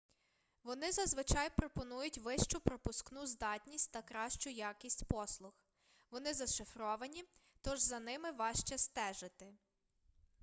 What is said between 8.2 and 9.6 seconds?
важче стежити